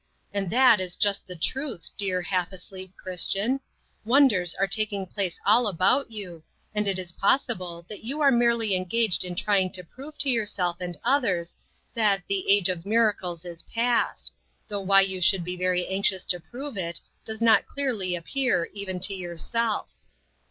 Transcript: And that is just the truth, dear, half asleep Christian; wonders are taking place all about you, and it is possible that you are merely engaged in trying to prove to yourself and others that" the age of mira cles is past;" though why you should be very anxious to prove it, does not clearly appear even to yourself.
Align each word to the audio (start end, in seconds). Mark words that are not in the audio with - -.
And 0.33 0.49
that 0.49 0.79
is 0.79 0.95
just 0.95 1.27
the 1.27 1.35
truth, 1.35 1.91
dear, 1.95 2.23
half 2.23 2.51
asleep 2.51 2.91
Christian; 2.97 3.59
wonders 4.03 4.55
are 4.55 4.65
taking 4.65 5.05
place 5.05 5.39
all 5.45 5.67
about 5.67 6.09
you, 6.09 6.41
and 6.73 6.87
it 6.87 6.97
is 6.97 7.11
possible 7.11 7.85
that 7.87 8.03
you 8.03 8.19
are 8.19 8.31
merely 8.31 8.75
engaged 8.75 9.23
in 9.23 9.35
trying 9.35 9.71
to 9.73 9.83
prove 9.83 10.17
to 10.17 10.29
yourself 10.31 10.77
and 10.79 10.97
others 11.03 11.55
that" 11.93 12.23
the 12.27 12.49
age 12.51 12.67
of 12.67 12.83
mira 12.83 13.13
cles 13.15 13.45
is 13.45 13.61
past;" 13.61 14.31
though 14.69 14.81
why 14.81 15.01
you 15.01 15.21
should 15.21 15.43
be 15.43 15.55
very 15.55 15.85
anxious 15.87 16.25
to 16.25 16.39
prove 16.39 16.77
it, 16.79 16.99
does 17.23 17.39
not 17.39 17.67
clearly 17.67 18.15
appear 18.15 18.71
even 18.73 18.99
to 19.01 19.13
yourself. 19.13 19.91